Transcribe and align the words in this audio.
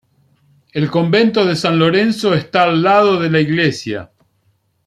El 0.73 0.89
convento 0.89 1.45
de 1.45 1.55
San 1.55 1.77
Lorenzo 1.77 2.33
está 2.33 2.63
al 2.63 2.81
lado 2.81 3.19
de 3.19 3.29
la 3.29 3.39
iglesia. 3.39 4.09